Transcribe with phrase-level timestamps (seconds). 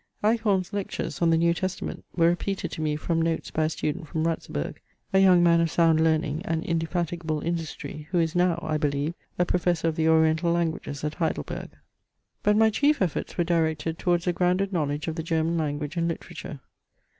[0.23, 4.07] Eichhorn's lectures on the New Testament were repeated to me from notes by a student
[4.07, 4.77] from Ratzeburg,
[5.13, 9.45] a young man of sound learning and indefatigable industry, who is now, I believe, a
[9.45, 11.69] professor of the oriental languages at Heidelberg.
[12.41, 16.07] But my chief efforts were directed towards a grounded knowledge of the German language and
[16.07, 16.61] literature.